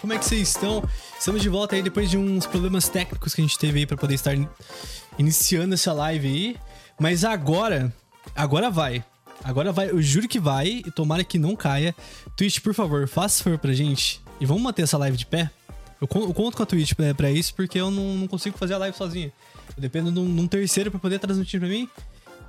[0.00, 0.82] Como é que vocês estão?
[1.18, 3.96] Estamos de volta aí depois de uns problemas técnicos que a gente teve aí pra
[3.96, 4.48] poder estar in-
[5.18, 6.56] iniciando essa live aí.
[7.00, 7.92] Mas agora,
[8.34, 9.04] agora vai.
[9.44, 11.94] Agora vai, eu juro que vai e tomara que não caia.
[12.36, 15.50] Twitch, por favor, faça favor pra gente e vamos manter essa live de pé.
[16.00, 18.74] Eu, eu conto com a Twitch pra, pra isso porque eu não, não consigo fazer
[18.74, 19.32] a live sozinho.
[19.76, 21.88] Eu dependo de um, de um terceiro pra poder transmitir pra mim.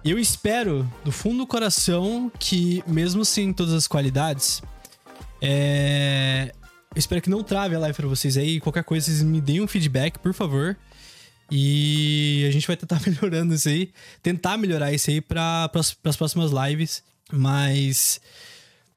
[0.06, 4.62] Eu espero, do fundo do coração, que mesmo sem todas as qualidades,
[5.42, 6.54] é...
[6.96, 8.60] espero que não trave a live pra vocês aí.
[8.60, 10.78] Qualquer coisa, vocês me deem um feedback, por favor.
[11.52, 13.92] E a gente vai tentar melhorando isso aí.
[14.22, 17.04] Tentar melhorar isso aí para as próximas lives.
[17.32, 18.20] Mas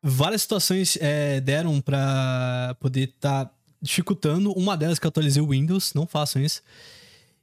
[0.03, 4.53] várias situações é, deram pra poder estar dificultando.
[4.53, 5.93] Uma delas que eu atualizei o Windows.
[5.95, 6.63] Não façam isso.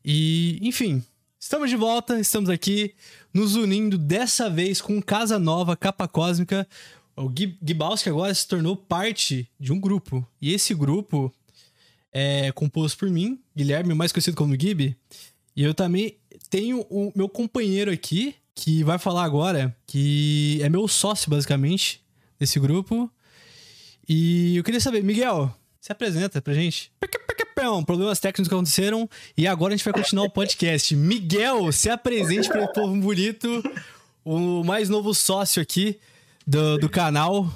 [0.04, 1.04] E, enfim,
[1.40, 2.94] estamos de volta, estamos aqui
[3.34, 6.68] nos unindo dessa vez com Casa Nova, Capa Cósmica.
[7.22, 10.26] O Gibowski agora se tornou parte de um grupo.
[10.42, 11.30] E esse grupo
[12.14, 14.96] é composto por mim, Guilherme, mais conhecido como Gib.
[15.54, 16.16] E eu também
[16.50, 22.02] tenho o meu companheiro aqui, que vai falar agora, que é meu sócio, basicamente,
[22.40, 23.12] desse grupo.
[24.08, 26.90] E eu queria saber, Miguel, se apresenta pra gente.
[27.86, 30.96] Problemas técnicos que aconteceram e agora a gente vai continuar o podcast.
[30.96, 33.62] Miguel, se apresente para o povo bonito,
[34.24, 36.00] o mais novo sócio aqui
[36.50, 37.48] do, do canal.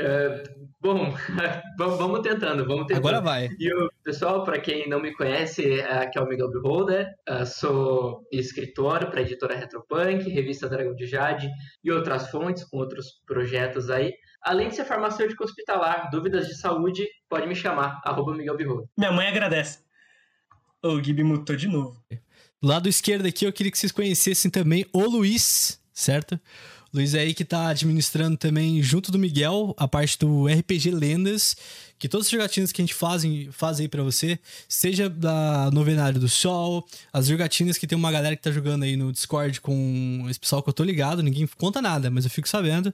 [0.00, 0.42] É,
[0.80, 1.14] bom,
[1.76, 3.06] vamos tentando, vamos tentando.
[3.06, 3.50] Agora vai.
[3.58, 8.26] E o pessoal, para quem não me conhece, aqui é o Miguel Beholder, ah, sou
[8.32, 11.50] escritor para a editora Retropunk, revista Dragão de Jade
[11.84, 14.14] e outras fontes com outros projetos aí.
[14.42, 18.88] Além de ser farmacêutico hospitalar, dúvidas de saúde, pode me chamar, arroba Miguel Beholder.
[18.96, 19.80] Minha mãe agradece.
[20.82, 22.02] O Gibi mutou de novo.
[22.60, 26.40] Do lado esquerdo aqui, eu queria que vocês conhecessem também o Luiz, certo?
[26.94, 31.56] Luiz é aí que tá administrando também, junto do Miguel, a parte do RPG Lendas,
[31.98, 34.38] que todas as jogatinas que a gente faz, faz aí pra você,
[34.68, 38.94] seja da Novenário do Sol, as jogatinas que tem uma galera que tá jogando aí
[38.94, 42.46] no Discord com esse pessoal que eu tô ligado, ninguém conta nada, mas eu fico
[42.46, 42.92] sabendo.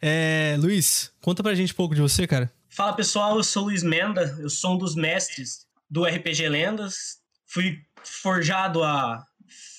[0.00, 2.50] É, Luiz, conta pra gente um pouco de você, cara.
[2.70, 7.18] Fala pessoal, eu sou Luiz Menda, eu sou um dos mestres do RPG Lendas.
[7.46, 7.78] Fui
[8.22, 9.22] forjado a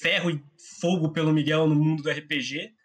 [0.01, 0.43] ferro e
[0.79, 2.77] fogo pelo Miguel no mundo do RPG.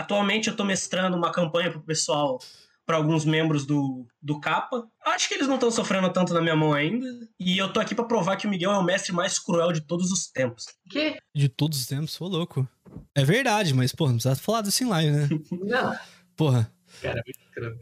[0.00, 2.40] Atualmente eu tô mestrando uma campanha pro pessoal,
[2.86, 4.88] para alguns membros do, do Capa.
[5.04, 7.06] Acho que eles não estão sofrendo tanto na minha mão ainda.
[7.38, 9.80] E eu tô aqui para provar que o Miguel é o mestre mais cruel de
[9.82, 10.64] todos os tempos.
[10.88, 11.18] Que?
[11.34, 12.68] De todos os tempos, sou louco.
[13.14, 15.28] É verdade, mas, pô, não precisa falar disso em live, né?
[15.52, 15.96] Não,
[16.34, 16.72] Porra.
[17.00, 17.78] cara, muito escroto.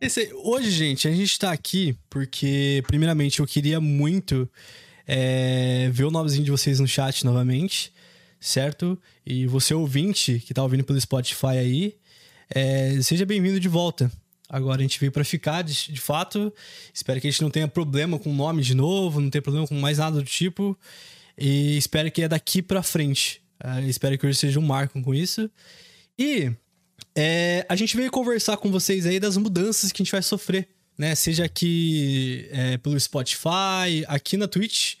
[0.00, 4.50] Esse hoje, gente, a gente tá aqui porque, primeiramente, eu queria muito
[5.06, 7.92] é, ver o nomezinho de vocês no chat novamente,
[8.40, 8.98] certo?
[9.24, 11.96] E você, ouvinte, que tá ouvindo pelo Spotify aí,
[12.50, 14.10] é, seja bem-vindo de volta.
[14.48, 16.52] Agora a gente veio pra ficar, de, de fato.
[16.92, 19.66] Espero que a gente não tenha problema com o nome de novo, não tenha problema
[19.66, 20.78] com mais nada do tipo.
[21.36, 23.42] E espero que é daqui pra frente.
[23.60, 25.50] Ah, espero que hoje seja um marco com isso.
[26.18, 26.50] E
[27.14, 30.68] é, a gente veio conversar com vocês aí das mudanças que a gente vai sofrer,
[30.96, 31.14] né?
[31.14, 34.94] Seja aqui é, pelo Spotify, aqui na Twitch.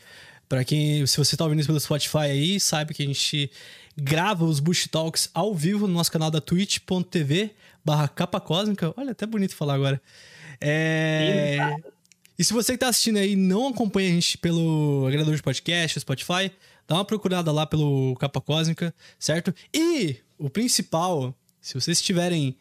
[0.48, 3.50] Pra quem, se você tá ouvindo isso pelo Spotify aí, sabe que a gente
[3.96, 7.50] grava os Bush Talks ao vivo no nosso canal da twitch.tv
[7.84, 8.94] barra capa cósmica.
[8.96, 10.00] Olha, até bonito falar agora.
[10.60, 11.58] É...
[12.38, 15.42] E se você que tá assistindo aí e não acompanha a gente pelo agregador de
[15.42, 16.52] podcast, Spotify,
[16.86, 19.52] dá uma procurada lá pelo Capa Cósmica, certo?
[19.74, 22.56] E o principal, se vocês tiverem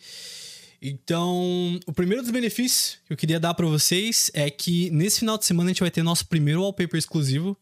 [0.81, 5.37] Então, o primeiro dos benefícios que eu queria dar para vocês é que nesse final
[5.37, 7.57] de semana a gente vai ter nosso primeiro wallpaper exclusivo,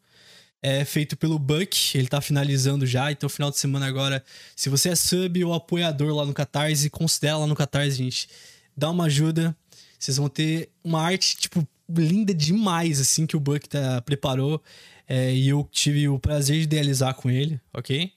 [0.60, 4.24] é feito pelo Buck, ele tá finalizando já, então final de semana agora,
[4.56, 8.28] se você é sub ou apoiador lá no Catarse, considera lá no Catarse, gente,
[8.76, 9.56] dá uma ajuda,
[9.98, 14.62] vocês vão ter uma arte, tipo, linda demais, assim, que o Buck tá, preparou,
[15.08, 18.12] é, e eu tive o prazer de idealizar com ele, ok?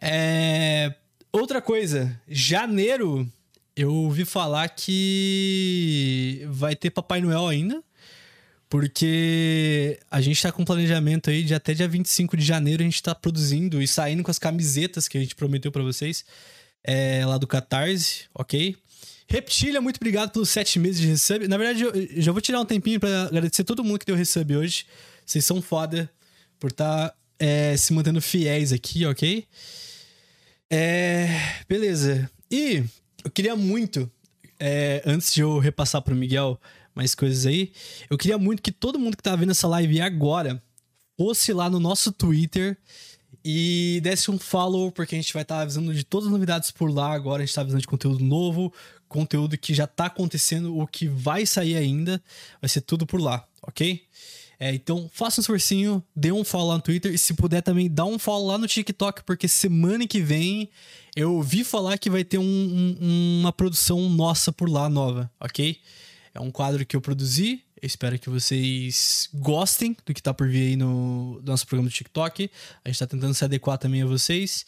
[0.00, 0.94] É...
[1.32, 3.28] Outra coisa, janeiro
[3.76, 7.82] eu ouvi falar que vai ter Papai Noel ainda.
[8.68, 13.00] Porque a gente tá com planejamento aí de até dia 25 de janeiro a gente
[13.00, 16.24] tá produzindo e saindo com as camisetas que a gente prometeu para vocês
[16.82, 18.76] é, lá do Catarse, ok?
[19.28, 21.48] Reptilha, muito obrigado pelos sete meses de resub.
[21.48, 24.56] Na verdade, eu já vou tirar um tempinho para agradecer todo mundo que deu resub
[24.56, 24.86] hoje.
[25.24, 26.10] Vocês são foda
[26.58, 29.46] por estar tá, é, se mantendo fiéis aqui, ok?
[30.70, 31.28] É,
[31.68, 32.30] beleza.
[32.50, 32.84] E
[33.24, 34.10] eu queria muito,
[34.58, 36.60] é, antes de eu repassar pro Miguel
[36.94, 37.72] mais coisas aí,
[38.08, 40.62] eu queria muito que todo mundo que tá vendo essa live agora
[41.16, 42.76] fosse lá no nosso Twitter
[43.44, 46.70] e desse um follow, porque a gente vai estar tá avisando de todas as novidades
[46.70, 47.42] por lá agora.
[47.42, 48.72] A gente tá avisando de conteúdo novo,
[49.14, 52.20] conteúdo que já tá acontecendo, o que vai sair ainda,
[52.60, 54.02] vai ser tudo por lá, ok?
[54.58, 57.88] É, então, faça um esforcinho, dê um follow lá no Twitter e se puder também
[57.88, 60.68] dá um follow lá no TikTok, porque semana que vem
[61.14, 65.78] eu ouvi falar que vai ter um, um, uma produção nossa por lá nova, ok?
[66.34, 67.62] É um quadro que eu produzi.
[67.80, 71.88] Eu espero que vocês gostem do que tá por vir aí no, no nosso programa
[71.88, 72.50] do TikTok.
[72.84, 74.66] A gente tá tentando se adequar também a vocês.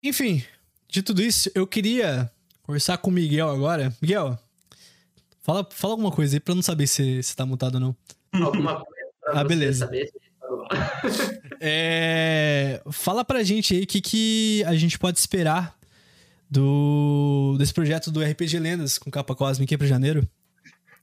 [0.00, 0.44] Enfim,
[0.88, 2.30] de tudo isso, eu queria
[2.64, 3.92] conversar com o Miguel agora.
[4.02, 4.38] Miguel,
[5.42, 7.96] fala, fala alguma coisa aí pra não saber se, se tá mutado ou não.
[8.32, 9.86] Alguma coisa pra ah, beleza.
[9.86, 10.24] saber se
[11.60, 15.74] é, fala pra gente aí o que, que a gente pode esperar
[16.50, 20.28] do desse projeto do RPG Lendas com capa cósmica para janeiro.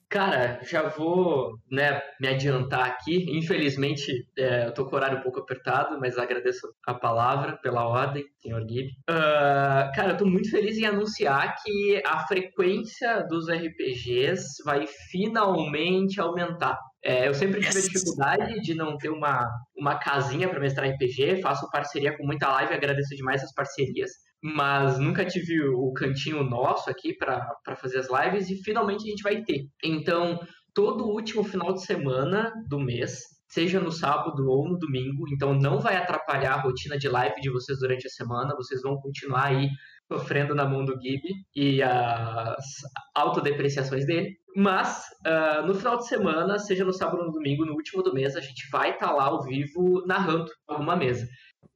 [0.07, 3.25] Cara, já vou né, me adiantar aqui.
[3.29, 7.87] Infelizmente, é, eu tô com o horário um pouco apertado, mas agradeço a palavra pela
[7.87, 8.87] ordem, senhor Gib.
[9.09, 16.19] Uh, cara, eu tô muito feliz em anunciar que a frequência dos RPGs vai finalmente
[16.19, 16.77] aumentar.
[17.03, 21.41] É, eu sempre tive a dificuldade de não ter uma, uma casinha para mestrar RPG,
[21.41, 24.11] faço parceria com muita live, agradeço demais as parcerias
[24.43, 29.21] mas nunca tive o cantinho nosso aqui para fazer as lives e finalmente a gente
[29.21, 29.67] vai ter.
[29.83, 30.39] Então,
[30.73, 33.19] todo último final de semana do mês,
[33.51, 37.51] seja no sábado ou no domingo, então não vai atrapalhar a rotina de live de
[37.51, 39.69] vocês durante a semana, vocês vão continuar aí
[40.11, 41.21] sofrendo na mão do Gib
[41.55, 42.65] e as
[43.15, 44.35] autodepreciações dele.
[44.55, 48.13] Mas uh, no final de semana, seja no sábado ou no domingo, no último do
[48.13, 51.27] mês, a gente vai estar tá lá ao vivo narrando alguma mesa.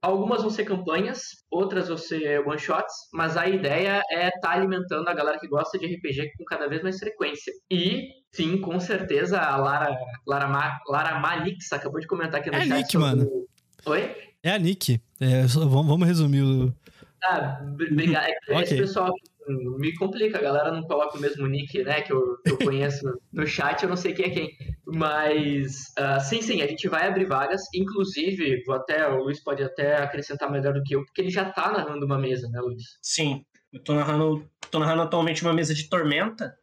[0.01, 4.51] Algumas vão ser campanhas, outras vão ser one shots, mas a ideia é estar tá
[4.51, 7.51] alimentando a galera que gosta de RPG com cada vez mais frequência.
[7.72, 12.57] E, sim, com certeza, a Lara, Lara, Ma, Lara Manix acabou de comentar aqui no
[12.57, 12.69] é chat.
[12.69, 13.07] É a Nick, sobre...
[13.07, 13.47] mano.
[13.85, 14.15] Oi?
[14.43, 15.01] É a Nick.
[15.19, 16.73] É, vamos, vamos resumir o.
[17.23, 18.27] Ah, obrigado.
[18.27, 18.63] É okay.
[18.63, 19.13] Esse pessoal
[19.47, 23.05] me complica, a galera não coloca o mesmo nick, né, que eu, que eu conheço
[23.31, 24.57] no chat, eu não sei quem é quem.
[24.85, 29.63] Mas, uh, sim, sim, a gente vai abrir vagas, inclusive, vou até, o Luiz pode
[29.63, 32.83] até acrescentar melhor do que eu, porque ele já tá narrando uma mesa, né, Luiz?
[33.01, 36.55] Sim, eu tô narrando, tô narrando atualmente uma mesa de Tormenta,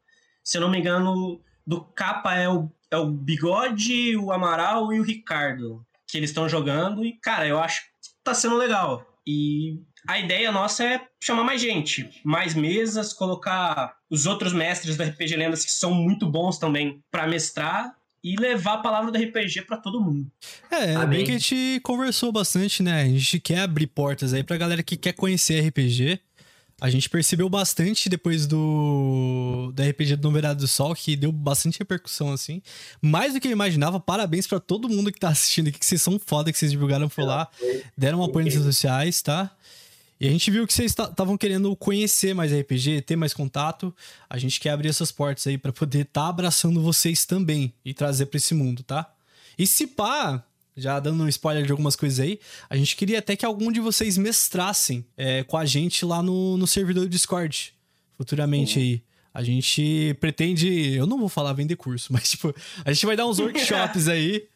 [0.42, 5.00] se eu não me engano, do capa é o, é o Bigode, o Amaral e
[5.00, 7.88] o Ricardo, que eles estão jogando, e, cara, eu acho que
[8.23, 9.07] tá sendo legal.
[9.26, 15.02] E a ideia nossa é chamar mais gente, mais mesas, colocar os outros mestres do
[15.02, 19.62] RPG Lendas que são muito bons também para mestrar e levar a palavra do RPG
[19.62, 20.31] para todo mundo.
[20.71, 23.02] É, é bem que a gente conversou bastante, né?
[23.02, 26.21] A gente quer abrir portas aí pra galera que quer conhecer RPG.
[26.82, 31.78] A gente percebeu bastante depois do, do RPG do Noverado do Sol, que deu bastante
[31.78, 32.60] repercussão, assim.
[33.00, 34.00] Mais do que eu imaginava.
[34.00, 37.08] Parabéns para todo mundo que tá assistindo aqui, que vocês são foda, que vocês divulgaram
[37.08, 37.48] por lá.
[37.96, 39.48] Deram um apoio nas redes sociais, tá?
[40.20, 43.94] E a gente viu que vocês estavam querendo conhecer mais RPG, ter mais contato.
[44.28, 47.94] A gente quer abrir essas portas aí para poder estar tá abraçando vocês também e
[47.94, 49.08] trazer para esse mundo, tá?
[49.56, 50.44] E se pá,
[50.76, 52.38] já dando um spoiler de algumas coisas aí,
[52.69, 56.57] a gente queria até que algum de vocês mestrassem é, com a gente lá no,
[56.57, 57.75] no servidor do Discord,
[58.17, 58.85] futuramente uhum.
[58.85, 59.02] aí.
[59.35, 60.95] A gente pretende.
[60.95, 64.47] Eu não vou falar vender curso, mas tipo, a gente vai dar uns workshops aí.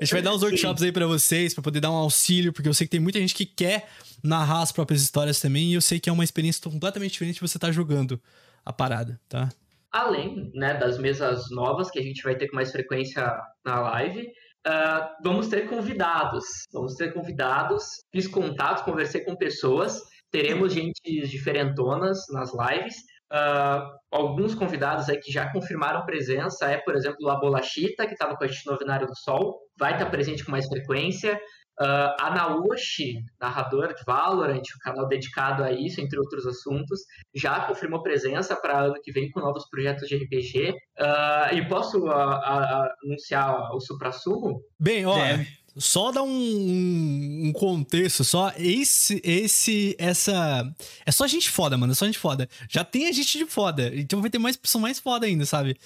[0.00, 2.68] A gente vai dar uns workshops aí para vocês, para poder dar um auxílio, porque
[2.68, 3.88] eu sei que tem muita gente que quer
[4.22, 7.40] narrar as próprias histórias também, e eu sei que é uma experiência completamente diferente de
[7.40, 8.20] você estar tá jogando
[8.64, 9.50] a parada, tá?
[9.92, 14.32] Além né, das mesas novas que a gente vai ter com mais frequência na live,
[14.66, 16.44] Uh, vamos ter convidados.
[16.72, 17.84] Vamos ter convidados.
[18.12, 20.00] Fiz contatos, conversei com pessoas.
[20.30, 22.96] Teremos gente diferentonas nas lives.
[23.32, 28.36] Uh, alguns convidados aí que já confirmaram presença é, por exemplo, a Bolachita, que estava
[28.36, 31.38] com a gente no Novenário do Sol, vai estar presente com mais frequência.
[31.80, 37.00] Uh, a Naoshi, narradora de Valorant, um canal dedicado a isso, entre outros assuntos,
[37.34, 40.70] já confirmou presença para ano que vem com novos projetos de RPG.
[40.70, 44.62] Uh, e posso uh, anunciar o Supra Sumo?
[44.78, 45.44] Bem, ó, é.
[45.76, 50.64] só dar um, um, contexto, só esse, esse, essa.
[51.04, 52.48] É só gente foda, mano, é só gente foda.
[52.68, 55.76] Já tem a gente de foda, então vai ter mais pessoa mais foda ainda, sabe?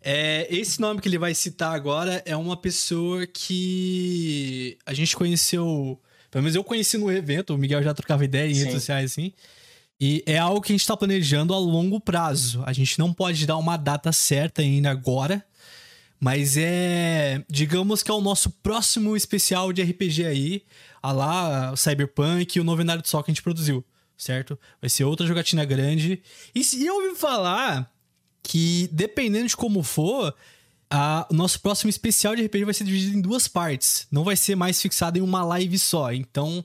[0.00, 6.00] É, esse nome que ele vai citar agora é uma pessoa que a gente conheceu.
[6.30, 8.60] Pelo menos eu conheci no evento, o Miguel já trocava ideia em Sim.
[8.60, 9.32] redes sociais assim.
[10.00, 12.62] E é algo que a gente está planejando a longo prazo.
[12.64, 15.44] A gente não pode dar uma data certa ainda agora.
[16.20, 17.44] Mas é.
[17.48, 20.62] Digamos que é o nosso próximo especial de RPG aí.
[21.02, 23.84] A lá, o Cyberpunk e o Novenário do Sol que a gente produziu,
[24.16, 24.58] certo?
[24.80, 26.20] Vai ser outra jogatina grande.
[26.54, 27.88] E se eu ouvi falar
[28.42, 30.34] que dependendo de como for,
[30.90, 34.06] a, o nosso próximo especial de RPG vai ser dividido em duas partes.
[34.10, 36.12] Não vai ser mais fixado em uma live só.
[36.12, 36.64] Então,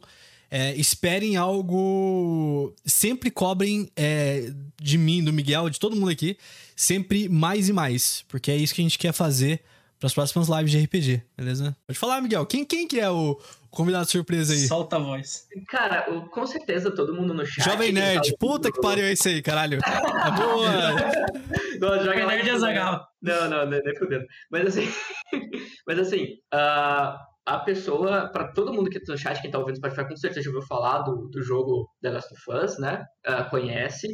[0.49, 2.73] é, esperem algo.
[2.85, 4.51] Sempre cobrem é,
[4.81, 6.37] de mim, do Miguel, de todo mundo aqui,
[6.75, 8.23] sempre mais e mais.
[8.27, 9.61] Porque é isso que a gente quer fazer
[9.99, 11.75] para as próximas lives de RPG, beleza?
[11.87, 12.45] Pode falar, Miguel.
[12.45, 13.39] Quem, quem que é o
[13.73, 14.59] convidado surpresa aí?
[14.59, 15.47] Solta a voz.
[15.67, 17.65] Cara, com certeza todo mundo no chat.
[17.65, 19.79] Jovem Nerd, tá puta que pariu é isso aí, caralho.
[19.83, 20.69] A boa!
[21.79, 23.05] não, Jovem Nerd é Zagal.
[23.21, 24.25] Não, não, nem fudendo.
[24.51, 24.87] Mas assim,
[25.87, 29.75] mas assim, uh, a pessoa, para todo mundo que tá no chat, quem tá ouvindo
[29.75, 33.03] o Spotify, com certeza já ouviu falar do, do jogo The Last of Us, né?
[33.27, 34.07] Uh, conhece.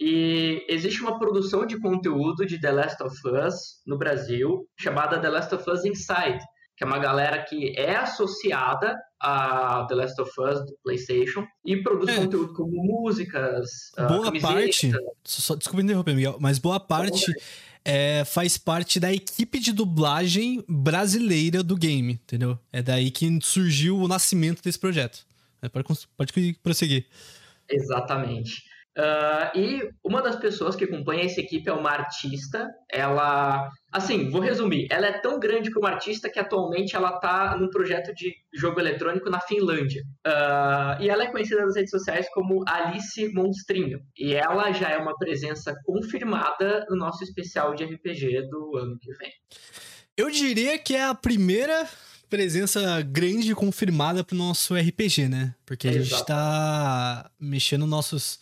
[0.00, 3.54] E existe uma produção de conteúdo de The Last of Us
[3.86, 6.40] no Brasil, chamada The Last of Us Inside,
[6.76, 11.76] que é uma galera que é associada a The Last of Us do PlayStation e
[11.82, 12.16] produz é.
[12.16, 14.90] conteúdo como músicas, ah, boa parte.
[15.24, 17.32] Só, desculpa interromper, Miguel, mas boa parte
[17.84, 22.58] é, faz parte da equipe de dublagem brasileira do game, entendeu?
[22.72, 25.24] É daí que surgiu o nascimento desse projeto.
[25.60, 25.86] É, pode,
[26.16, 27.06] pode prosseguir.
[27.68, 28.64] Exatamente.
[28.96, 32.68] Uh, e uma das pessoas que acompanha essa equipe é uma artista.
[32.90, 34.86] Ela, assim, vou resumir.
[34.90, 39.30] Ela é tão grande como artista que atualmente ela está num projeto de jogo eletrônico
[39.30, 40.02] na Finlândia.
[40.26, 44.00] Uh, e ela é conhecida nas redes sociais como Alice Monstrinho.
[44.16, 49.12] E ela já é uma presença confirmada no nosso especial de RPG do ano que
[49.14, 49.32] vem.
[50.16, 51.88] Eu diria que é a primeira
[52.28, 55.54] presença grande confirmada pro nosso RPG, né?
[55.64, 58.40] Porque a gente está mexendo nossos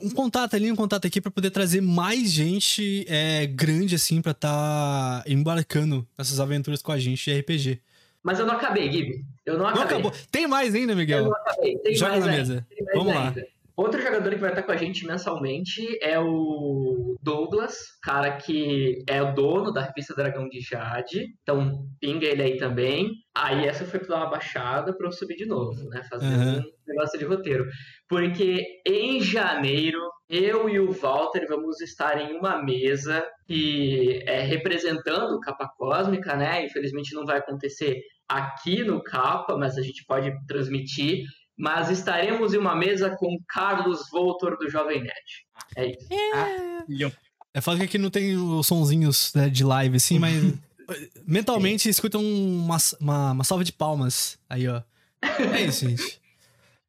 [0.00, 4.32] um contato ali, um contato aqui para poder trazer mais gente é, grande, assim, para
[4.32, 7.80] estar tá embarcando nessas aventuras com a gente de RPG.
[8.22, 9.24] Mas eu não acabei, Gibi.
[9.46, 9.84] Eu não acabei.
[9.84, 10.12] Não acabou.
[10.30, 11.18] Tem mais ainda, Miguel?
[11.18, 11.78] Eu não acabei.
[11.78, 12.66] Tem Joga mais na mesa.
[12.94, 13.40] Vamos ainda.
[13.40, 13.46] lá.
[13.80, 19.22] Outro jogador que vai estar com a gente mensalmente é o Douglas, cara que é
[19.22, 21.34] o dono da revista Dragão de Jade.
[21.42, 23.10] Então, pinga ele aí também.
[23.34, 26.02] Aí essa foi pra dar uma baixada pra eu subir de novo, né?
[26.10, 26.58] Fazer uhum.
[26.58, 27.66] um negócio de roteiro.
[28.10, 35.36] Porque em janeiro, eu e o Walter vamos estar em uma mesa que é representando
[35.36, 36.66] o Capa Cósmica, né?
[36.66, 41.24] Infelizmente não vai acontecer aqui no Capa, mas a gente pode transmitir
[41.60, 45.46] mas estaremos em uma mesa com Carlos Voltor do Jovem Nerd.
[45.76, 46.08] É isso.
[46.10, 47.12] É,
[47.52, 50.42] é foda que aqui não tem os sonzinhos né, de live, assim, mas
[51.26, 54.82] mentalmente escutam uma, uma, uma salva de palmas aí, ó.
[55.22, 56.19] É isso, gente.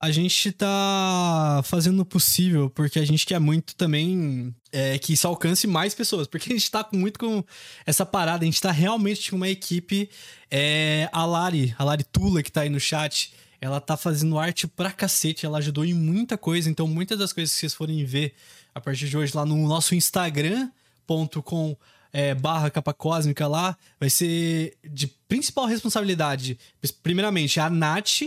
[0.01, 5.27] A gente tá fazendo o possível, porque a gente quer muito também é, que isso
[5.27, 6.25] alcance mais pessoas.
[6.25, 7.43] Porque a gente tá muito com
[7.85, 10.09] essa parada, a gente tá realmente com uma equipe.
[10.49, 13.31] É, a Lari, a Lari Tula, que tá aí no chat,
[13.61, 17.53] ela tá fazendo arte pra cacete, ela ajudou em muita coisa, então muitas das coisas
[17.53, 18.33] que vocês forem ver
[18.73, 21.77] a partir de hoje lá no nosso Instagram.com
[22.11, 26.57] é, barra capa cósmica lá, vai ser de principal responsabilidade,
[27.03, 28.21] primeiramente, a Nath,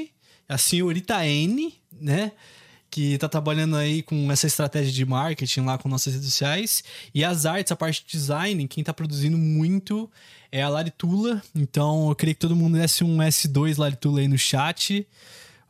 [0.49, 2.33] a senhorita N, né?
[2.91, 6.85] Que tá trabalhando aí com essa estratégia de marketing lá com nossas redes sociais.
[7.13, 10.11] E as artes, a parte de design, quem tá produzindo muito
[10.53, 11.43] é a Laritula.
[11.55, 15.07] Então eu queria que todo mundo desse um S2 Laritula aí no chat.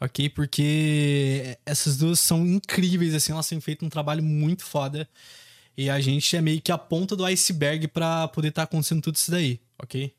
[0.00, 0.28] Ok?
[0.28, 5.08] Porque essas duas são incríveis, assim, elas têm feito um trabalho muito foda.
[5.76, 9.00] E a gente é meio que a ponta do iceberg para poder estar tá acontecendo
[9.00, 10.12] tudo isso daí, ok?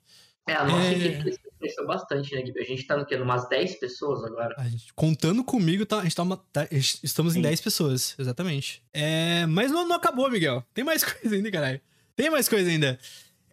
[0.47, 0.93] É, a nossa é...
[0.93, 2.53] equipe cresceu bastante, né, Gui?
[2.59, 3.17] A gente tá no quê?
[3.17, 4.55] Numas 10 pessoas agora.
[4.69, 7.39] Gente, contando comigo, tá, a gente tá uma, tá, estamos Sim.
[7.39, 8.83] em 10 pessoas, exatamente.
[8.93, 10.63] É, mas não, não acabou, Miguel.
[10.73, 11.81] Tem mais coisa ainda, caralho.
[12.15, 12.99] Tem mais coisa ainda.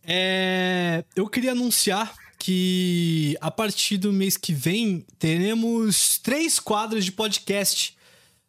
[0.04, 7.12] É, eu queria anunciar que a partir do mês que vem teremos três quadros de
[7.12, 7.96] podcast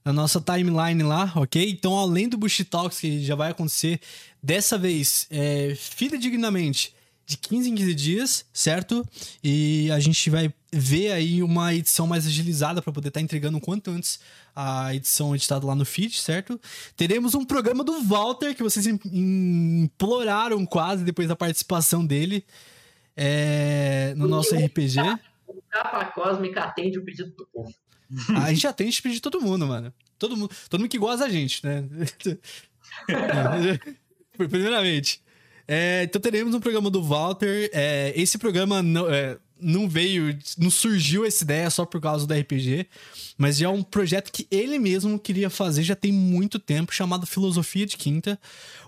[0.04, 1.70] na nossa timeline lá, ok?
[1.70, 4.02] Então, além do Bush Talks, que já vai acontecer
[4.42, 6.94] dessa vez, é, fidedignamente,
[7.26, 9.08] de 15 em 15 dias, certo?
[9.44, 13.58] E a gente vai ver aí uma edição mais agilizada para poder estar tá entregando
[13.58, 14.20] o quanto antes
[14.56, 16.60] a edição editada lá no feed, certo?
[16.96, 22.46] Teremos um programa do Walter, que vocês imploraram quase depois da participação dele
[23.16, 25.00] é, no nosso RPG.
[25.48, 27.74] O Capa Cósmica atende o pedido do povo.
[28.44, 29.94] A gente atende o pedido de todo mundo, mano.
[30.20, 31.84] Todo mundo, todo mundo que gosta da gente, né?
[34.38, 35.23] Primeiramente.
[35.68, 37.70] É, então teremos um programa do Walter.
[37.74, 42.34] É, esse programa não, é, não veio, não surgiu essa ideia só por causa do
[42.34, 42.88] RPG,
[43.38, 47.26] mas já é um projeto que ele mesmo queria fazer já tem muito tempo, chamado
[47.26, 48.40] Filosofia de Quinta.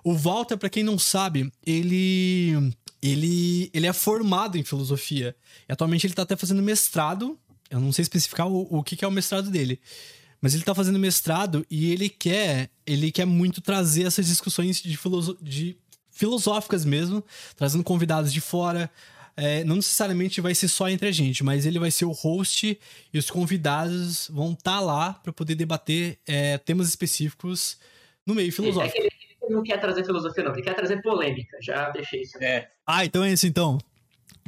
[0.04, 5.36] O Walter, para quem não sabe, ele ele ele é formado em filosofia.
[5.68, 7.38] E atualmente ele tá até fazendo mestrado.
[7.70, 9.80] Eu não sei especificar o, o que, que é o mestrado dele.
[10.42, 14.96] Mas ele tá fazendo mestrado e ele quer, ele quer muito trazer essas discussões de,
[14.96, 15.76] filoso de
[16.16, 17.24] filosóficas mesmo,
[17.56, 18.90] trazendo convidados de fora.
[19.38, 22.80] É, não necessariamente vai ser só entre a gente, mas ele vai ser o host
[23.14, 27.78] e os convidados vão estar tá lá para poder debater é, temas específicos
[28.26, 28.98] no meio filosófico.
[28.98, 29.10] Ele,
[29.42, 31.58] ele não quer trazer filosofia, não, ele quer trazer polêmica.
[31.62, 32.38] Já deixei isso.
[32.42, 32.70] É.
[32.88, 33.78] Ah, então é isso então.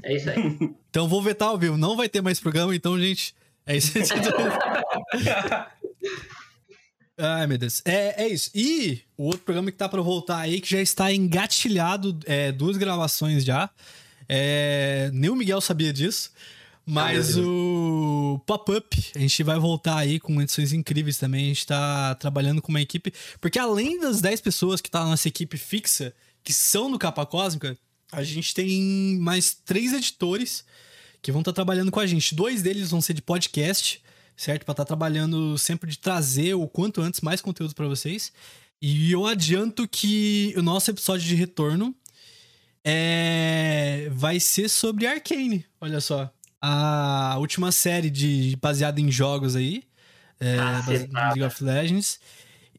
[0.02, 0.38] É isso aí.
[0.90, 1.78] então vou vetar ao vivo.
[1.78, 3.36] Não vai ter mais programa, então, gente.
[3.66, 3.92] É isso.
[7.18, 7.82] Ai, meu Deus.
[7.84, 8.52] É, é isso.
[8.54, 12.78] E o outro programa que tá pra voltar aí, que já está engatilhado, é, duas
[12.78, 13.70] gravações já.
[14.30, 16.32] É, nem o Miguel sabia disso.
[16.90, 21.46] Mas o Pop-Up, a gente vai voltar aí com edições incríveis também.
[21.46, 23.14] A gente tá trabalhando com uma equipe.
[23.42, 27.26] Porque além das 10 pessoas que tá na nossa equipe fixa, que são do Capa
[27.26, 27.78] Cósmica,
[28.10, 30.64] a gente tem mais três editores
[31.22, 32.34] que vão estar tá trabalhando com a gente.
[32.34, 34.02] Dois deles vão ser de podcast
[34.38, 34.63] certo?
[34.63, 38.32] Para estar tá trabalhando sempre de trazer o quanto antes mais conteúdo para vocês.
[38.80, 41.95] E eu adianto que o nosso episódio de retorno
[42.86, 44.08] é...
[44.12, 46.32] vai ser sobre Arcane, olha só.
[46.62, 49.84] A última série de baseada em jogos aí,
[50.39, 52.19] é, ah, baseada em League of Legends.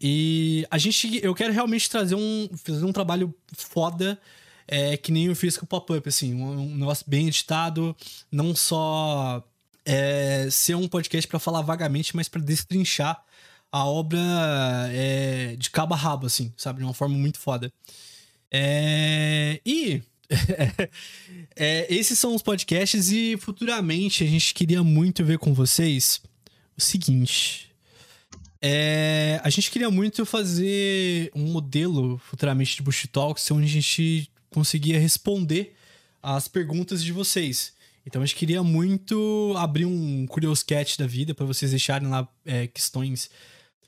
[0.01, 4.21] E a gente, eu quero realmente trazer um, fazer um trabalho foda,
[4.67, 7.97] é, que nem eu fiz com o Pop-Up, assim, um, um negócio bem editado,
[8.31, 9.45] não só
[9.91, 13.25] é, ser um podcast para falar vagamente, mas para destrinchar
[13.73, 14.21] a obra
[14.93, 16.81] é, de cabo a rabo, assim, sabe?
[16.81, 17.73] De uma forma muito foda.
[18.51, 20.03] É, e
[21.57, 26.21] é, esses são os podcasts e futuramente a gente queria muito ver com vocês
[26.77, 27.71] o seguinte.
[28.61, 34.31] É, a gente queria muito fazer um modelo futuramente de Bush Talks onde a gente
[34.51, 35.75] conseguia responder
[36.23, 37.78] as perguntas de vocês.
[38.07, 42.27] Então a gente queria muito abrir um Curious Cat da vida para vocês deixarem lá
[42.45, 43.31] é, questões.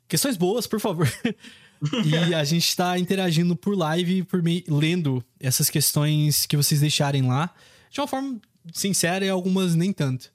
[0.07, 1.09] Questões boas, por favor.
[2.05, 7.27] e a gente está interagindo por live, por meio, lendo essas questões que vocês deixarem
[7.27, 7.55] lá.
[7.91, 8.41] De uma forma
[8.73, 10.31] sincera e algumas nem tanto.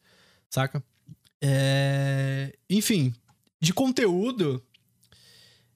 [0.50, 0.84] Saca?
[1.42, 2.56] É...
[2.70, 3.14] Enfim,
[3.62, 4.64] de conteúdo.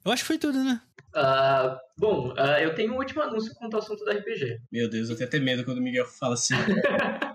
[0.04, 0.80] Eu acho que foi tudo, né?
[1.14, 4.60] Uh, bom, uh, eu tenho um último anúncio quanto ao assunto do RPG.
[4.70, 6.54] Meu Deus, eu tenho até medo quando o Miguel fala assim.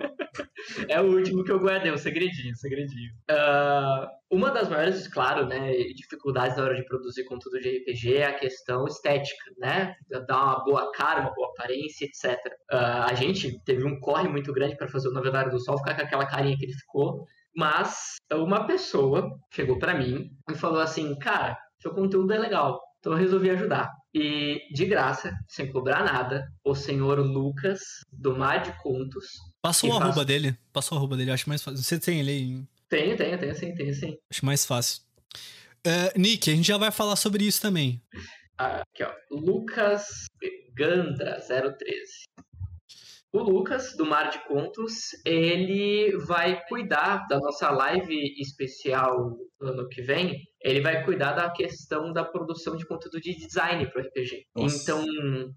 [0.89, 3.11] é o último que eu guardei, um segredinho, um segredinho.
[3.29, 8.25] Uh, uma das maiores, claro, né, dificuldades na hora de produzir conteúdo de RPG é
[8.25, 9.95] a questão estética, né?
[10.27, 12.37] Dar uma boa cara, uma boa aparência, etc.
[12.71, 15.95] Uh, a gente teve um corre muito grande para fazer o Novidade do Sol ficar
[15.95, 21.17] com aquela carinha que ele ficou, mas uma pessoa chegou para mim e falou assim,
[21.19, 23.91] cara, seu conteúdo é legal, então eu resolvi ajudar.
[24.15, 27.79] E de graça, sem cobrar nada, o senhor Lucas,
[28.11, 29.27] do Mar de Contos.
[29.61, 30.57] Passa o arroba dele.
[30.73, 31.83] Passa o arroba dele, acho mais fácil.
[31.83, 32.63] Você tem ele aí?
[32.89, 34.17] Tenho, tenho, tenho sim, tenho sim.
[34.31, 35.03] Acho mais fácil.
[35.85, 38.01] Uh, Nick, a gente já vai falar sobre isso também.
[38.57, 39.13] Aqui, ó.
[39.29, 40.25] Lucas
[40.73, 42.23] Gandra 013.
[43.35, 49.89] O Lucas, do Mar de Contos, ele vai cuidar da nossa live especial no ano
[49.89, 50.39] que vem.
[50.63, 54.45] Ele vai cuidar da questão da produção de conteúdo de design para o RPG.
[54.55, 54.81] Nossa.
[54.81, 55.05] Então,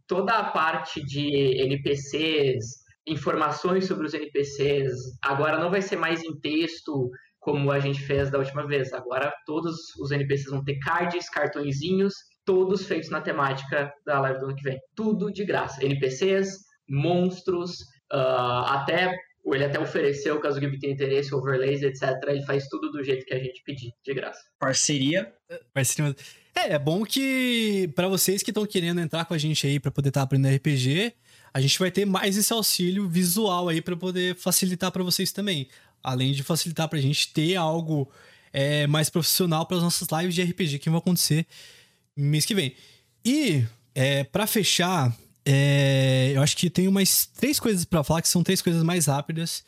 [0.08, 1.28] toda a parte de
[1.66, 2.64] NPCs,
[3.06, 8.28] informações sobre os NPCs, agora não vai ser mais em texto como a gente fez
[8.28, 8.92] da última vez.
[8.92, 12.12] Agora todos os NPCs vão ter cards, cartõezinhos,
[12.44, 14.80] todos feitos na temática da live do ano que vem.
[14.96, 15.84] Tudo de graça.
[15.84, 17.80] NPCs, monstros,
[18.12, 19.14] uh, até
[19.54, 22.10] ele até ofereceu, caso o Gibi tenha interesse, overlays, etc.
[22.28, 24.40] Ele faz tudo do jeito que a gente pedir, de graça.
[24.58, 25.32] Parceria.
[25.72, 26.14] Parceria.
[26.54, 29.90] É, é bom que para vocês que estão querendo entrar com a gente aí para
[29.90, 31.14] poder estar tá aprendendo RPG,
[31.54, 35.68] a gente vai ter mais esse auxílio visual aí para poder facilitar para vocês também.
[36.02, 38.10] Além de facilitar pra gente ter algo
[38.52, 41.46] é, mais profissional para as nossas lives de RPG que vão acontecer
[42.16, 42.74] mês que vem.
[43.24, 45.16] E, é, para fechar,
[45.50, 49.06] é, eu acho que tem umas três coisas para falar, que são três coisas mais
[49.06, 49.64] rápidas.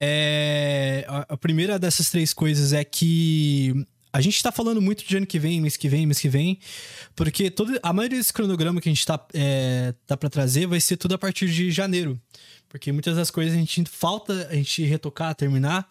[0.00, 3.72] É, a, primeira dessas três coisas é que
[4.12, 6.58] a gente tá falando muito de ano que vem, mês que vem, mês que vem,
[7.14, 10.80] porque todo, a maioria desse cronograma que a gente tá, é, tá para trazer vai
[10.80, 12.20] ser tudo a partir de janeiro.
[12.68, 15.88] Porque muitas das coisas a gente falta a gente retocar, terminar.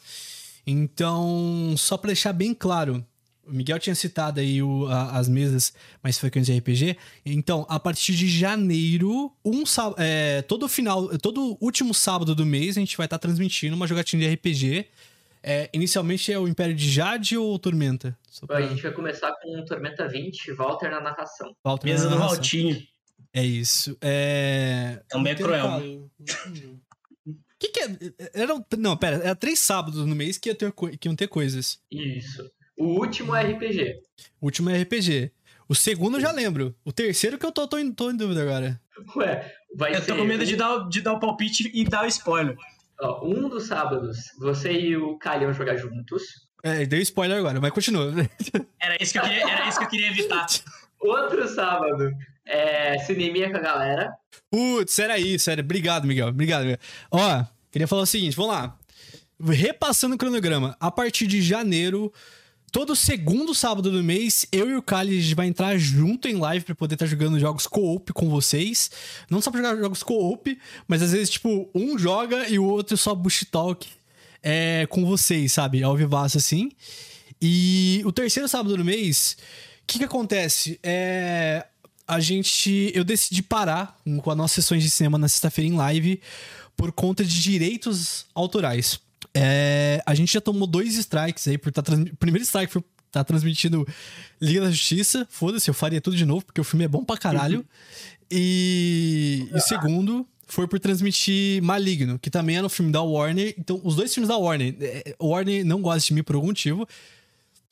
[0.68, 3.06] Então, só para deixar bem claro,
[3.46, 5.74] o Miguel tinha citado aí o, a, as mesas
[6.04, 6.98] mais frequentes de RPG.
[7.26, 9.64] Então, a partir de janeiro, um
[9.98, 13.88] é, todo final, todo último sábado do mês, a gente vai estar tá transmitindo uma
[13.88, 14.88] jogatina de RPG
[15.44, 18.18] é, inicialmente é o Império de Jade ou Tormenta?
[18.46, 18.58] Pra...
[18.58, 21.56] A gente vai começar com Tormenta 20, Walter na narração.
[21.64, 22.82] Walter Mesa do Valtinho.
[23.34, 23.98] É isso.
[24.02, 25.02] É.
[25.10, 26.10] Também é cruel.
[27.58, 27.98] que, que é?
[28.34, 31.80] Era, não, pera, era três sábados no mês que, ia ter, que iam ter coisas.
[31.90, 32.52] Isso.
[32.82, 34.02] O último é RPG.
[34.42, 35.32] O último é RPG.
[35.70, 36.76] O segundo eu já lembro.
[36.84, 38.82] O terceiro que eu tô, tô, em, tô em dúvida agora.
[39.16, 40.02] Ué, vai eu ser.
[40.02, 42.58] Eu tô com medo de dar, de dar o palpite e dar o spoiler.
[43.00, 46.24] Ó, um dos sábados, você e o Calhão jogar juntos.
[46.64, 48.12] É, deu spoiler agora, mas continua.
[48.82, 50.48] Era isso que eu queria, era isso que eu queria evitar.
[51.00, 52.12] Outro sábado,
[52.48, 54.12] é cineminha com a galera.
[54.50, 55.62] Putz, era isso, era.
[55.62, 56.30] Obrigado, Miguel.
[56.30, 56.80] Obrigado, Miguel.
[57.12, 58.76] Ó, queria falar o seguinte, vamos lá.
[59.40, 62.12] Repassando o cronograma, a partir de janeiro,
[62.72, 66.36] todo segundo sábado do mês, eu e o Kali a gente vai entrar junto em
[66.36, 68.90] live para poder estar tá jogando jogos co-op com vocês.
[69.30, 70.58] Não só pra jogar jogos co-op,
[70.88, 73.88] mas às vezes, tipo, um joga e o outro só bush talk
[74.42, 75.84] é, com vocês, sabe?
[75.84, 76.72] Ao vivaço assim.
[77.42, 79.38] E o terceiro sábado do mês,
[79.84, 80.80] o que que acontece?
[80.82, 81.66] É.
[82.08, 82.92] A gente.
[82.94, 86.20] Eu decidi parar com as nossas sessões de cinema na sexta-feira em live
[86.76, 89.00] por conta de direitos autorais.
[89.34, 92.84] É, a gente já tomou dois strikes aí por estar tá O primeiro strike foi
[93.12, 93.86] tá transmitindo
[94.42, 95.28] Liga da Justiça.
[95.30, 97.60] Foda-se, eu faria tudo de novo, porque o filme é bom pra caralho.
[97.60, 97.66] Uhum.
[98.32, 103.54] E, e segundo, foi por transmitir Maligno, que também era um filme da Warner.
[103.58, 104.76] Então, os dois filmes da Warner.
[104.80, 106.88] É, Warner não gosta de mim por algum motivo.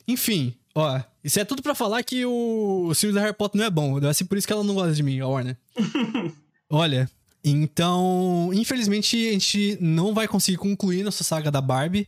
[0.07, 3.65] Enfim, ó, isso é tudo para falar que o, o filme da Harry Potter não
[3.65, 3.99] é bom.
[3.99, 5.57] Deve ser por isso que ela não gosta de mim, a Warner.
[6.69, 7.09] Olha,
[7.43, 12.07] então, infelizmente, a gente não vai conseguir concluir nossa saga da Barbie,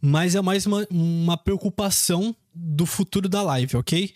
[0.00, 4.12] mas é mais uma, uma preocupação do futuro da live, ok?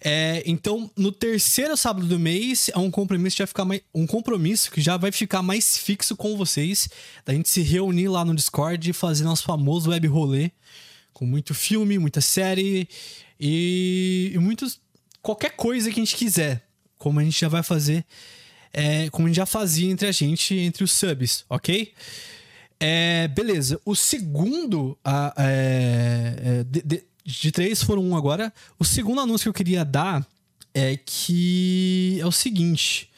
[0.00, 4.06] É, então, no terceiro sábado do mês, é um compromisso que já ficar mais, um
[4.06, 6.88] compromisso que já vai ficar mais fixo com vocês,
[7.24, 10.50] da gente se reunir lá no Discord e fazer nosso famoso web rolê
[11.12, 12.88] com muito filme, muita série
[13.40, 14.80] e, e muitos
[15.20, 16.64] qualquer coisa que a gente quiser,
[16.96, 18.04] como a gente já vai fazer
[18.78, 21.92] é, como a gente já fazia entre a gente, entre os subs, ok?
[22.78, 23.80] É, beleza.
[23.84, 24.96] O segundo.
[25.04, 28.52] A, é, é, de, de, de, três foram um agora.
[28.78, 30.24] O segundo anúncio que eu queria dar
[30.72, 33.10] é que é o seguinte.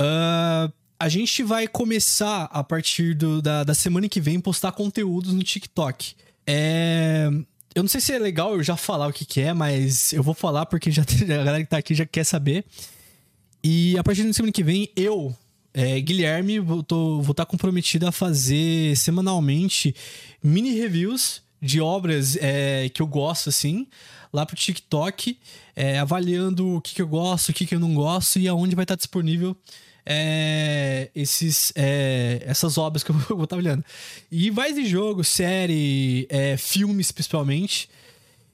[0.00, 5.32] Uh, a gente vai começar a partir do, da, da semana que vem postar conteúdos
[5.32, 6.14] no TikTok.
[6.46, 7.28] É,
[7.74, 10.22] eu não sei se é legal eu já falar o que, que é, mas eu
[10.22, 12.64] vou falar porque já, a galera que tá aqui já quer saber.
[13.62, 15.34] E a partir da semana que vem, eu,
[15.74, 19.94] é, Guilherme, vou estar tá comprometido a fazer semanalmente
[20.42, 23.86] mini reviews de obras é, que eu gosto, assim,
[24.32, 25.38] lá pro TikTok,
[25.74, 28.76] é, avaliando o que, que eu gosto, o que, que eu não gosto e aonde
[28.76, 29.56] vai estar tá disponível
[30.10, 33.84] é, esses, é, essas obras que eu vou estar tá olhando.
[34.32, 37.90] E vai de jogo, série, é, filmes principalmente.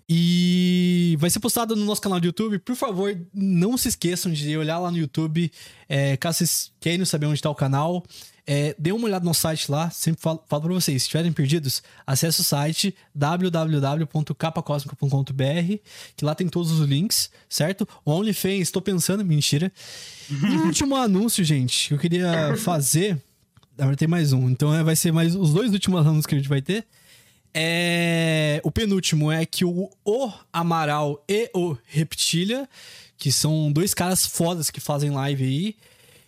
[0.08, 2.58] E vai ser postado no nosso canal do YouTube.
[2.58, 5.50] Por favor, não se esqueçam de olhar lá no YouTube.
[5.88, 8.04] É, caso vocês queiram saber onde está o canal,
[8.46, 9.88] é, dê uma olhada no site lá.
[9.90, 15.78] Sempre falo, falo para vocês: se estiverem perdidos, acesse o site www.capacosmica.com.br,
[16.14, 17.88] que lá tem todos os links, certo?
[18.04, 19.72] OnlyFans, estou pensando, mentira.
[20.30, 23.18] E o último anúncio, gente, que eu queria fazer.
[23.76, 24.48] Verdade, tem mais um.
[24.50, 26.84] Então é, vai ser mais os dois últimos anúncios que a gente vai ter.
[27.54, 28.60] É...
[28.64, 32.68] O penúltimo é que o, o Amaral e o Reptilha,
[33.16, 35.76] que são dois caras fodas que fazem live aí,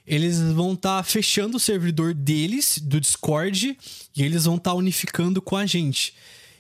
[0.06, 3.76] eles vão estar tá fechando o servidor deles, do Discord,
[4.16, 6.14] e eles vão estar tá unificando com a gente.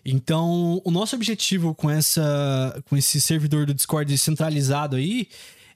[0.04, 5.28] Então, o nosso objetivo com, essa, com esse servidor do Discord centralizado aí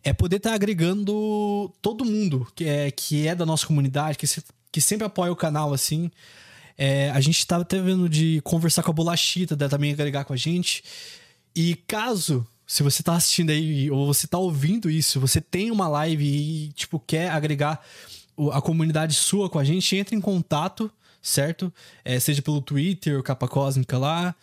[0.03, 4.27] é poder estar tá agregando todo mundo que é, que é da nossa comunidade, que,
[4.27, 6.11] se, que sempre apoia o canal assim.
[6.83, 10.33] É, a gente estava até vendo de conversar com a Bolachita, dela também agregar com
[10.33, 10.83] a gente.
[11.55, 15.87] E caso, se você tá assistindo aí, ou você tá ouvindo isso, você tem uma
[15.87, 17.85] live e, tipo, quer agregar
[18.51, 20.91] a comunidade sua com a gente, entre em contato,
[21.21, 21.71] certo?
[22.03, 24.35] É, seja pelo Twitter, Capa Cósmica lá.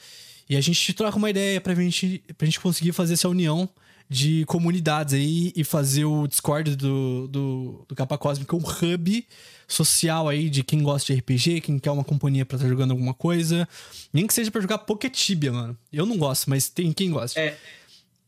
[0.47, 3.67] E a gente troca uma ideia pra gente, pra gente conseguir fazer essa união
[4.09, 9.27] de comunidades aí e fazer o Discord do, do, do Capa Cósmica um hub
[9.67, 12.91] social aí de quem gosta de RPG, quem quer uma companhia pra estar tá jogando
[12.91, 13.67] alguma coisa.
[14.13, 15.77] Nem que seja pra jogar Poketibia, mano.
[15.91, 17.39] Eu não gosto, mas tem quem gosta.
[17.39, 17.57] É.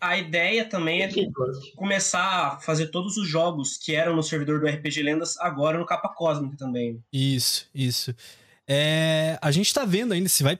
[0.01, 1.09] A ideia também é
[1.75, 5.85] começar a fazer todos os jogos que eram no servidor do RPG Lendas agora no
[5.85, 7.03] Capa Cósmica também.
[7.11, 8.15] Isso, isso.
[8.71, 10.59] É, a gente tá vendo ainda se vai.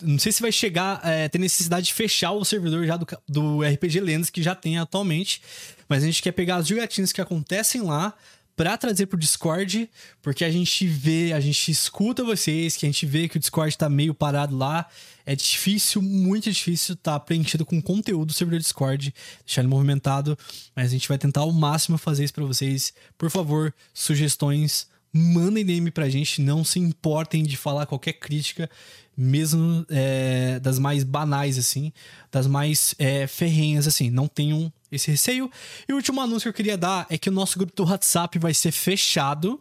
[0.00, 3.60] Não sei se vai chegar é, ter necessidade de fechar o servidor já do, do
[3.62, 5.42] RPG Lendas que já tem atualmente.
[5.86, 8.14] Mas a gente quer pegar as jogatinas que acontecem lá
[8.56, 9.90] para trazer pro Discord,
[10.22, 13.76] porque a gente vê, a gente escuta vocês, que a gente vê que o Discord
[13.76, 14.86] tá meio parado lá.
[15.26, 20.38] É difícil, muito difícil tá preenchido com conteúdo do servidor Discord, deixar ele movimentado,
[20.74, 22.94] mas a gente vai tentar ao máximo fazer isso para vocês.
[23.18, 28.68] Por favor, sugestões, mandem DM pra gente, não se importem de falar qualquer crítica,
[29.16, 31.92] mesmo é, das mais banais, assim,
[32.32, 34.10] das mais é, ferrenhas, assim.
[34.10, 35.48] Não tenham esse receio.
[35.88, 38.38] E o último anúncio que eu queria dar é que o nosso grupo do WhatsApp
[38.40, 39.58] vai ser fechado.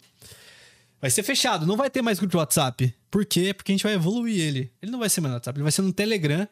[0.99, 2.93] Vai ser fechado, não vai ter mais grupo de WhatsApp.
[3.11, 3.53] Por quê?
[3.53, 4.71] Porque a gente vai evoluir ele.
[4.81, 6.47] Ele não vai ser mais no WhatsApp, ele vai ser no Telegram.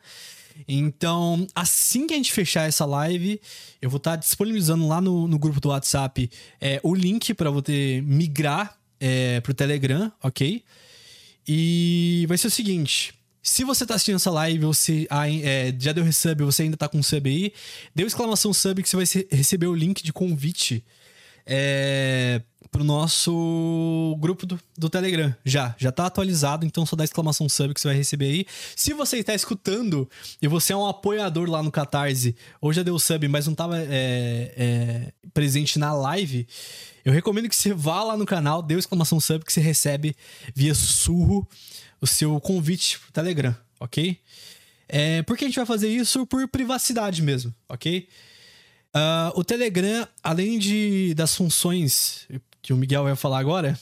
[0.68, 3.42] Então, assim que a gente fechar essa live,
[3.82, 8.04] eu vou estar disponibilizando lá no, no grupo do WhatsApp é, o link para você
[8.06, 10.64] migrar é, pro Telegram, ok?
[11.48, 15.08] E vai ser o seguinte: se você tá assistindo essa live, você
[15.44, 17.52] é, já deu resub, você ainda tá com sub aí,
[17.94, 20.86] deu exclamação sub que você vai receber o link de convite
[21.44, 25.36] é, pro nosso grupo do, do, Telegram.
[25.44, 28.46] Já, já tá atualizado, então só dá exclamação sub que você vai receber aí.
[28.76, 30.08] Se você está escutando
[30.40, 33.80] e você é um apoiador lá no Catarse, ou já deu sub, mas não tava
[33.80, 36.48] é, é, presente na live,
[37.04, 40.16] eu recomendo que você vá lá no canal, dê exclamação sub que você recebe
[40.54, 41.48] via sussurro
[42.00, 44.20] o seu convite pro Telegram, ok?
[44.88, 46.26] É, por que a gente vai fazer isso?
[46.28, 48.08] Por privacidade mesmo, ok?
[48.94, 52.28] Uh, o Telegram, além de das funções
[52.62, 53.78] que o Miguel vai falar agora.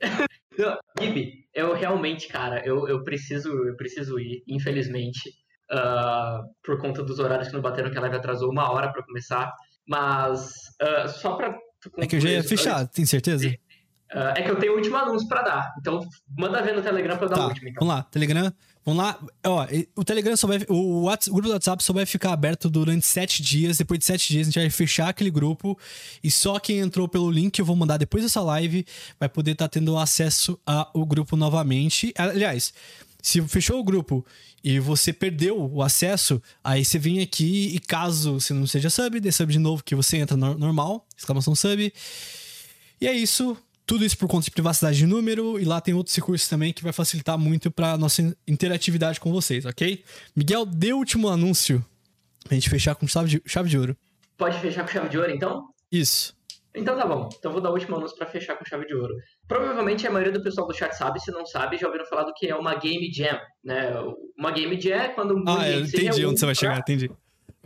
[1.00, 5.30] Gibi, eu realmente, cara, eu, eu preciso eu preciso ir, infelizmente,
[5.70, 9.02] uh, por conta dos horários que não bateram, que a live atrasou uma hora para
[9.02, 9.52] começar.
[9.86, 11.56] Mas uh, só pra.
[11.96, 13.46] É que eu já ia fechar, tem certeza?
[13.48, 15.74] Uh, é que eu tenho o último anúncio para dar.
[15.78, 17.68] Então, manda ver no Telegram para eu dar tá, o último.
[17.68, 17.86] Então.
[17.86, 18.52] Vamos lá, Telegram.
[18.84, 19.20] Vamos lá.
[19.46, 20.58] Ó, o Telegram só vai.
[20.68, 23.78] O, WhatsApp, o grupo do WhatsApp só vai ficar aberto durante sete dias.
[23.78, 25.78] Depois de sete dias, a gente vai fechar aquele grupo.
[26.24, 28.84] E só quem entrou pelo link que eu vou mandar depois dessa live
[29.18, 32.12] vai poder estar tá tendo acesso ao grupo novamente.
[32.16, 32.72] Aliás,
[33.22, 34.24] se fechou o grupo
[34.62, 39.18] e você perdeu o acesso, aí você vem aqui e caso você não seja sub,
[39.20, 41.92] dê sub de novo que você entra no normal, exclamação sub.
[43.00, 43.56] E é isso.
[43.86, 46.80] Tudo isso por conta de privacidade de número, e lá tem outros recursos também que
[46.80, 50.04] vai facilitar muito para nossa interatividade com vocês, ok?
[50.36, 51.84] Miguel, dê o último anúncio
[52.44, 53.96] pra gente fechar com chave de, chave de ouro.
[54.36, 55.68] Pode fechar com chave de ouro, então?
[55.90, 56.36] Isso.
[56.74, 57.28] Então tá bom.
[57.36, 59.14] Então vou dar o último anúncio para fechar com chave de ouro.
[59.50, 62.32] Provavelmente a maioria do pessoal do chat sabe, se não sabe, já ouviram falar do
[62.32, 63.92] que é uma Game Jam, né?
[64.38, 67.10] Uma Game Jam é quando um Ah, eu entendi onde você vai chegar, entendi.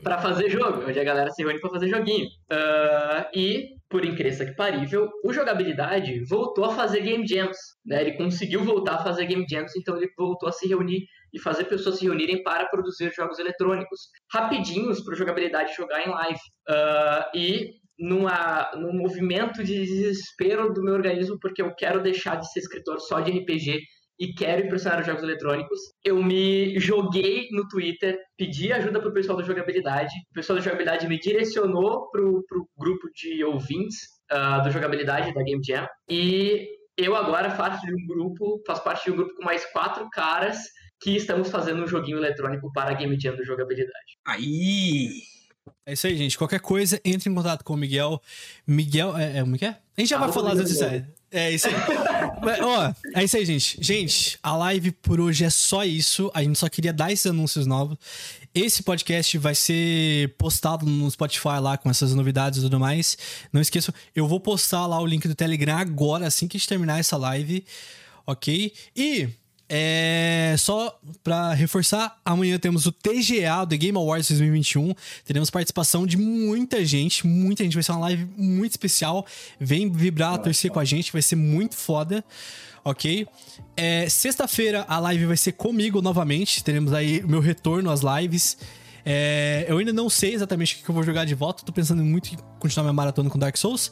[0.02, 2.24] Para fazer jogo, onde a galera se reúne para fazer joguinho.
[2.50, 8.00] Uh, e por incrível que parível, o jogabilidade voltou a fazer game jams, né?
[8.00, 11.64] Ele conseguiu voltar a fazer game jams, então ele voltou a se reunir e fazer
[11.64, 16.40] pessoas se reunirem para produzir jogos eletrônicos rapidinhos para jogabilidade jogar em live.
[16.66, 22.50] Uh, e numa, num movimento de desespero do meu organismo, porque eu quero deixar de
[22.50, 23.80] ser escritor só de RPG
[24.18, 29.38] e quero impressionar os jogos eletrônicos, eu me joguei no Twitter, pedi ajuda pro pessoal
[29.38, 30.14] da jogabilidade.
[30.30, 33.96] O pessoal da jogabilidade me direcionou pro, pro grupo de ouvintes
[34.32, 35.86] uh, do jogabilidade da Game Jam.
[36.08, 40.08] E eu agora faço de um grupo, faço parte de um grupo com mais quatro
[40.10, 40.58] caras
[41.00, 44.18] que estamos fazendo um joguinho eletrônico para a Game Jam do jogabilidade.
[44.26, 45.33] Aí!
[45.86, 46.38] É isso aí, gente.
[46.38, 48.20] Qualquer coisa, entre em contato com o Miguel.
[48.66, 49.68] Miguel, é, é como é que é?
[49.68, 50.70] A gente já ah, vai falar das
[51.34, 51.74] é isso aí.
[52.40, 53.76] Mas, ó, é isso aí, gente.
[53.80, 56.30] Gente, a live por hoje é só isso.
[56.32, 57.98] A gente só queria dar esses anúncios novos.
[58.54, 63.18] Esse podcast vai ser postado no Spotify lá com essas novidades e tudo mais.
[63.52, 66.68] Não esqueçam, eu vou postar lá o link do Telegram agora, assim que a gente
[66.68, 67.64] terminar essa live.
[68.24, 68.72] Ok?
[68.94, 69.28] E
[69.76, 74.94] é, só para reforçar, amanhã temos o TGA do Game Awards 2021.
[75.24, 77.74] Teremos participação de muita gente, muita gente.
[77.74, 79.26] Vai ser uma live muito especial.
[79.58, 82.24] Vem vibrar, torcer com a gente, vai ser muito foda.
[82.84, 83.26] Ok?
[83.76, 86.62] É, Sexta-feira a live vai ser comigo novamente.
[86.62, 88.56] Teremos aí o meu retorno às lives.
[89.04, 91.64] É, eu ainda não sei exatamente o que eu vou jogar de volta.
[91.64, 93.90] Tô pensando muito em continuar minha maratona com Dark Souls.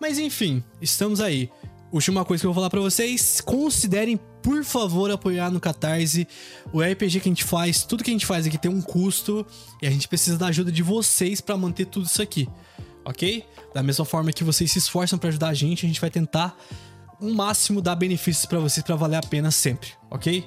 [0.00, 1.48] Mas enfim, estamos aí.
[1.92, 6.26] Última coisa que eu vou falar pra vocês: considerem, por favor, apoiar no Catarse.
[6.72, 9.46] O RPG que a gente faz, tudo que a gente faz aqui tem um custo
[9.80, 12.48] e a gente precisa da ajuda de vocês pra manter tudo isso aqui,
[13.04, 13.44] ok?
[13.74, 16.56] Da mesma forma que vocês se esforçam pra ajudar a gente, a gente vai tentar
[17.20, 20.44] o máximo dar benefícios pra vocês pra valer a pena sempre, ok?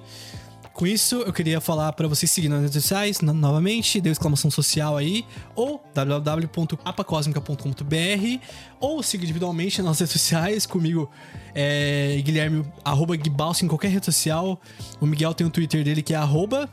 [0.76, 4.52] Com isso, eu queria falar pra vocês seguirem nas redes sociais, no- novamente, deu exclamação
[4.52, 8.46] social aí, ou www.apacosmica.com.br,
[8.80, 11.10] ou siga individualmente nas redes sociais, comigo,
[11.54, 14.60] é, Guilherme, arroba Guibalso em qualquer rede social.
[15.00, 16.70] O Miguel tem o Twitter dele que é arroba,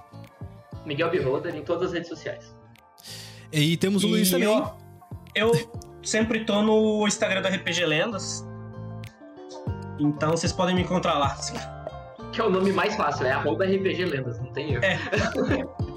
[0.85, 2.53] Miguel Beholder em todas as redes sociais.
[3.53, 4.49] e temos o Luiz E também.
[4.49, 4.73] Eu,
[5.55, 5.71] eu
[6.03, 8.45] sempre tô no Instagram do RPG Lendas.
[10.01, 11.39] Então vocês podem me encontrar lá.
[12.33, 14.85] Que é o nome mais fácil, é arroba RPG Lendas, não tem erro.
[14.85, 14.99] É.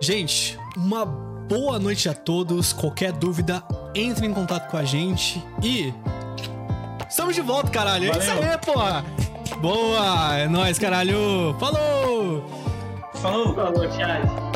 [0.00, 2.72] Gente, uma boa noite a todos.
[2.72, 3.62] Qualquer dúvida,
[3.94, 5.92] entre em contato com a gente e.
[7.08, 8.10] Estamos de volta, caralho.
[8.10, 8.50] É isso Valeu.
[8.50, 9.04] aí, porra.
[9.60, 11.54] Boa, é nóis, caralho.
[11.58, 12.44] Falou!
[13.14, 13.54] Falou!
[13.54, 14.49] Falou, tchau.